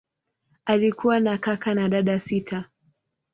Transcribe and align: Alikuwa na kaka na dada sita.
Alikuwa 0.65 1.19
na 1.19 1.37
kaka 1.37 1.73
na 1.75 1.89
dada 1.89 2.19
sita. 2.19 2.69